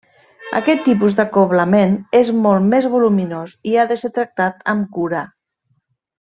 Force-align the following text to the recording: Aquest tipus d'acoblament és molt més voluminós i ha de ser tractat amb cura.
Aquest 0.59 0.79
tipus 0.85 1.17
d'acoblament 1.19 1.93
és 2.21 2.33
molt 2.47 2.67
més 2.73 2.89
voluminós 2.95 3.55
i 3.73 3.77
ha 3.83 3.87
de 3.93 4.01
ser 4.05 4.13
tractat 4.19 4.67
amb 4.75 4.93
cura. 4.99 5.25